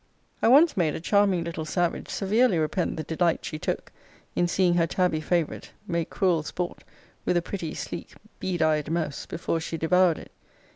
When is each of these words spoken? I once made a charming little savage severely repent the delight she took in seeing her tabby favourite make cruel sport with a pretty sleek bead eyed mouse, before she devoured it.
I 0.41 0.47
once 0.47 0.75
made 0.75 0.95
a 0.95 0.99
charming 0.99 1.43
little 1.43 1.63
savage 1.63 2.09
severely 2.09 2.57
repent 2.57 2.97
the 2.97 3.03
delight 3.03 3.45
she 3.45 3.59
took 3.59 3.91
in 4.35 4.47
seeing 4.47 4.73
her 4.73 4.87
tabby 4.87 5.21
favourite 5.21 5.73
make 5.87 6.09
cruel 6.09 6.41
sport 6.41 6.83
with 7.23 7.37
a 7.37 7.41
pretty 7.43 7.75
sleek 7.75 8.15
bead 8.39 8.63
eyed 8.63 8.89
mouse, 8.89 9.27
before 9.27 9.59
she 9.59 9.77
devoured 9.77 10.17
it. 10.17 10.31